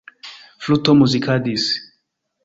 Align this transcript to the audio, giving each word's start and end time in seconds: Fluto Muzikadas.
Fluto 0.67 0.91
Muzikadas. 1.01 1.63